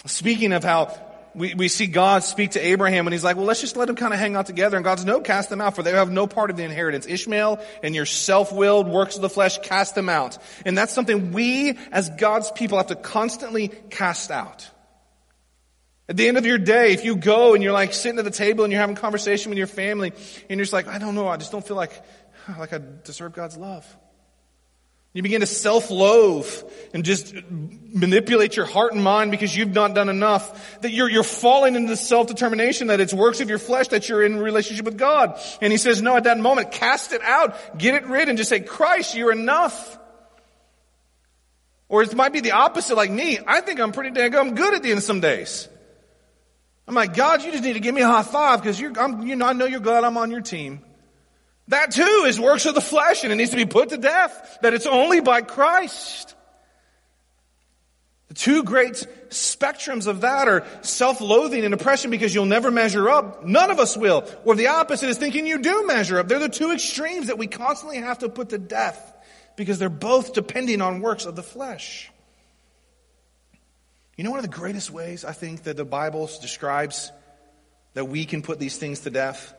[0.07, 1.04] Speaking of how
[1.35, 3.95] we, we see God speak to Abraham and he's like, well, let's just let them
[3.95, 4.77] kind of hang out together.
[4.77, 7.05] And God's no, cast them out for they have no part of the inheritance.
[7.05, 10.37] Ishmael and your self-willed works of the flesh, cast them out.
[10.65, 14.69] And that's something we as God's people have to constantly cast out.
[16.07, 18.31] At the end of your day, if you go and you're like sitting at the
[18.31, 20.13] table and you're having conversation with your family
[20.49, 22.01] and you're just like, I don't know, I just don't feel like,
[22.57, 23.85] like I deserve God's love.
[25.15, 26.51] You begin to self-loathe
[26.93, 30.81] and just manipulate your heart and mind because you've not done enough.
[30.81, 34.37] That you're, you're falling into self-determination that it's works of your flesh that you're in
[34.37, 35.39] relationship with God.
[35.61, 38.49] And he says, no, at that moment, cast it out, get it rid and just
[38.49, 39.97] say, Christ, you're enough.
[41.87, 43.39] Or it might be the opposite like me.
[43.47, 45.69] I think I'm pretty dang I'm good at the end of some days.
[46.89, 49.25] I'm like, God, you just need to give me a high five because you're, I'm,
[49.25, 50.81] you know, I know you're glad I'm on your team.
[51.69, 54.59] That too is works of the flesh and it needs to be put to death.
[54.61, 56.35] That it's only by Christ.
[58.27, 63.45] The two great spectrums of that are self-loathing and oppression because you'll never measure up.
[63.45, 64.29] None of us will.
[64.43, 66.27] Or the opposite is thinking you do measure up.
[66.27, 69.13] They're the two extremes that we constantly have to put to death
[69.55, 72.11] because they're both depending on works of the flesh.
[74.17, 77.11] You know, one of the greatest ways I think that the Bible describes
[77.95, 79.53] that we can put these things to death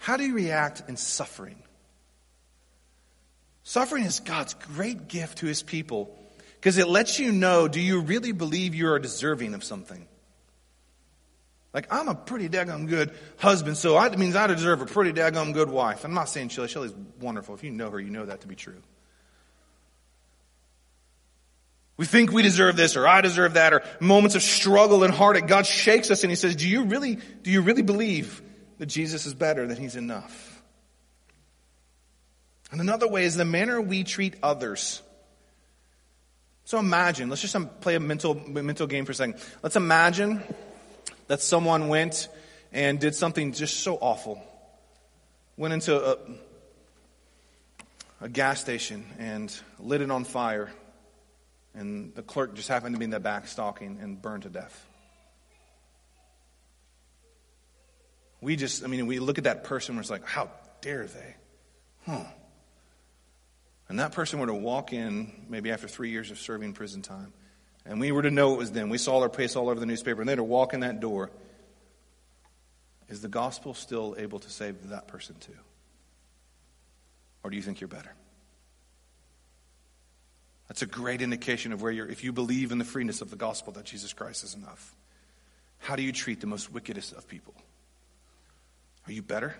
[0.00, 1.62] how do you react in suffering?
[3.64, 6.18] Suffering is God's great gift to his people
[6.54, 10.08] because it lets you know do you really believe you are deserving of something?
[11.74, 15.52] Like, I'm a pretty daggum good husband, so that means I deserve a pretty daggum
[15.52, 16.02] good wife.
[16.02, 16.68] I'm not saying Shelly.
[16.68, 17.54] Shelly's wonderful.
[17.54, 18.80] If you know her, you know that to be true.
[21.98, 25.46] We think we deserve this or I deserve that or moments of struggle and heartache.
[25.46, 28.40] God shakes us and He says, do you really, do you really believe
[28.80, 30.62] that Jesus is better, that he's enough.
[32.72, 35.02] And another way is the manner we treat others.
[36.64, 39.38] So imagine, let's just um, play a mental, mental game for a second.
[39.62, 40.42] Let's imagine
[41.26, 42.28] that someone went
[42.72, 44.42] and did something just so awful.
[45.58, 46.16] Went into a,
[48.22, 50.70] a gas station and lit it on fire.
[51.74, 54.86] And the clerk just happened to be in the back stalking and burned to death.
[58.40, 61.36] We just, I mean, we look at that person and it's like, how dare they?
[62.06, 62.24] Huh.
[63.88, 67.32] And that person were to walk in maybe after three years of serving prison time,
[67.84, 68.88] and we were to know it was them.
[68.88, 71.00] We saw their face all over the newspaper, and they were to walk in that
[71.00, 71.30] door.
[73.08, 75.56] Is the gospel still able to save that person too?
[77.42, 78.12] Or do you think you're better?
[80.68, 83.36] That's a great indication of where you're, if you believe in the freeness of the
[83.36, 84.94] gospel that Jesus Christ is enough.
[85.78, 87.54] How do you treat the most wickedest of people?
[89.10, 89.56] Are you better?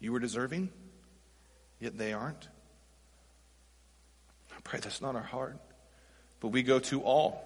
[0.00, 0.68] You were deserving,
[1.78, 2.46] yet they aren't.
[4.54, 5.56] I pray that's not our heart.
[6.40, 7.42] But we go to all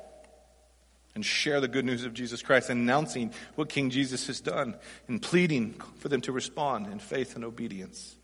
[1.14, 4.74] and share the good news of Jesus Christ, announcing what King Jesus has done
[5.06, 8.16] and pleading for them to respond in faith and obedience.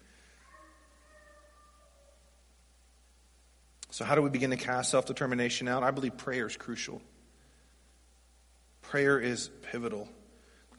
[3.92, 5.84] So, how do we begin to cast self determination out?
[5.84, 7.00] I believe prayer is crucial.
[8.82, 10.08] Prayer is pivotal.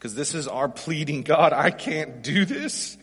[0.02, 2.98] Because this is our pleading God, I can't do this.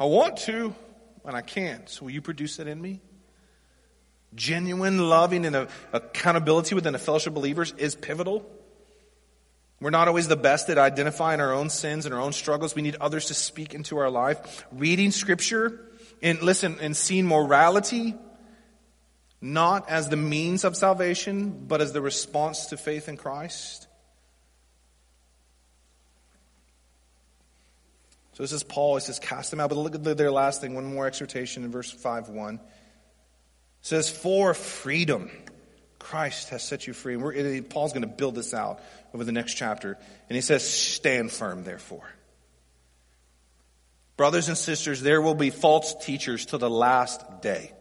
[0.00, 0.74] I want to,
[1.22, 1.90] but I can't.
[1.90, 3.02] So will you produce it in me?
[4.34, 8.50] Genuine loving and accountability within a fellowship of believers is pivotal.
[9.78, 12.74] We're not always the best at identifying our own sins and our own struggles.
[12.74, 14.64] We need others to speak into our life.
[14.72, 15.78] Reading scripture
[16.22, 18.14] and listen and seeing morality
[19.42, 23.85] not as the means of salvation, but as the response to faith in Christ.
[28.36, 28.96] So this is Paul.
[28.96, 29.70] He says, cast them out.
[29.70, 30.74] But look at their last thing.
[30.74, 32.54] One more exhortation in verse 5 1.
[32.56, 32.60] It
[33.80, 35.30] says, For freedom,
[35.98, 37.14] Christ has set you free.
[37.14, 38.82] And Paul's going to build this out
[39.14, 39.96] over the next chapter.
[40.28, 42.06] And he says, Stand firm, therefore.
[44.18, 47.72] Brothers and sisters, there will be false teachers to the last day.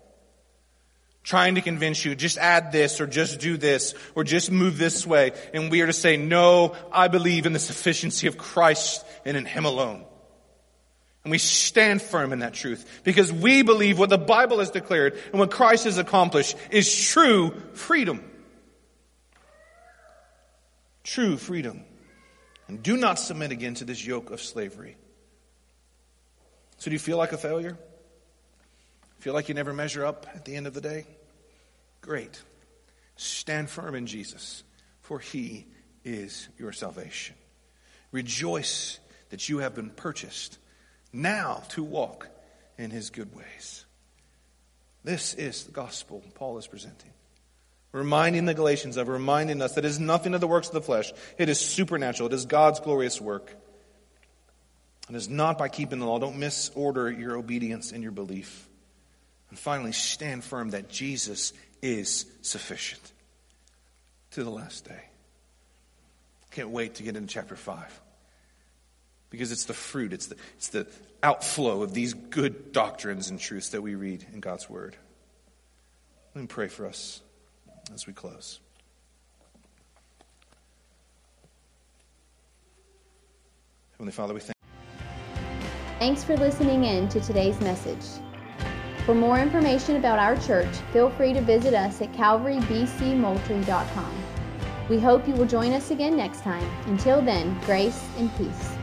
[1.22, 5.06] Trying to convince you, just add this or just do this or just move this
[5.06, 5.34] way.
[5.54, 9.44] And we are to say, no, I believe in the sufficiency of Christ and in
[9.44, 10.06] Him alone.
[11.26, 15.20] And we stand firm in that truth because we believe what the Bible has declared
[15.32, 18.24] and what Christ has accomplished is true freedom.
[21.04, 21.84] True freedom.
[22.68, 24.98] And do not submit again to this yoke of slavery.
[26.78, 27.76] So, do you feel like a failure?
[29.18, 31.08] Feel like you never measure up at the end of the day?
[32.02, 32.40] Great.
[33.16, 34.64] Stand firm in Jesus,
[35.02, 35.66] for he
[36.04, 37.36] is your salvation.
[38.12, 39.00] Rejoice
[39.30, 40.60] that you have been purchased
[41.16, 42.28] now to walk
[42.78, 43.86] in his good ways.
[45.04, 47.12] This is the gospel Paul is presenting.
[47.92, 50.82] Reminding the Galatians of, reminding us that it is nothing of the works of the
[50.82, 51.14] flesh.
[51.38, 52.28] It is supernatural.
[52.28, 53.56] It is God's glorious work.
[55.10, 56.20] It is not by keeping the law.
[56.20, 58.68] Don't misorder your obedience and your belief.
[59.50, 63.14] And finally, stand firm that Jesus is sufficient
[64.32, 65.04] to the last day.
[66.52, 68.02] Can't wait to get into chapter 5
[69.36, 70.88] because it's the fruit, it's the, it's the
[71.22, 74.96] outflow of these good doctrines and truths that we read in God's Word.
[76.34, 77.22] Let me pray for us
[77.94, 78.62] as we close.
[83.92, 84.56] Heavenly Father, we thank
[86.00, 88.22] Thanks for listening in to today's message.
[89.06, 94.24] For more information about our church, feel free to visit us at calvarybcmoultrie.com.
[94.90, 96.70] We hope you will join us again next time.
[96.86, 98.78] Until then, grace and peace.